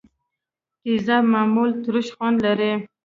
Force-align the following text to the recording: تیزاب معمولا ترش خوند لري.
تیزاب 0.81 1.23
معمولا 1.33 1.77
ترش 1.83 2.07
خوند 2.15 2.37
لري. 2.45 2.71